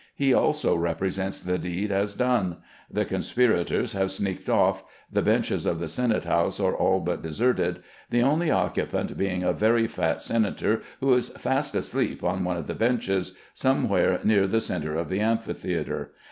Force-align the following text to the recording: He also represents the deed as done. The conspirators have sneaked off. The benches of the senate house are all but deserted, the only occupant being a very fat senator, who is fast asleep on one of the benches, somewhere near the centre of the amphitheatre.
He 0.15 0.33
also 0.33 0.75
represents 0.75 1.43
the 1.43 1.59
deed 1.59 1.91
as 1.91 2.15
done. 2.15 2.57
The 2.89 3.05
conspirators 3.05 3.93
have 3.93 4.11
sneaked 4.11 4.49
off. 4.49 4.83
The 5.11 5.21
benches 5.21 5.67
of 5.67 5.77
the 5.77 5.87
senate 5.87 6.25
house 6.25 6.59
are 6.59 6.73
all 6.75 7.01
but 7.01 7.21
deserted, 7.21 7.83
the 8.09 8.23
only 8.23 8.49
occupant 8.49 9.15
being 9.15 9.43
a 9.43 9.53
very 9.53 9.85
fat 9.85 10.23
senator, 10.23 10.81
who 11.01 11.13
is 11.13 11.29
fast 11.29 11.75
asleep 11.75 12.23
on 12.23 12.43
one 12.43 12.57
of 12.57 12.65
the 12.65 12.73
benches, 12.73 13.35
somewhere 13.53 14.19
near 14.23 14.47
the 14.47 14.59
centre 14.59 14.95
of 14.95 15.07
the 15.07 15.19
amphitheatre. 15.19 16.11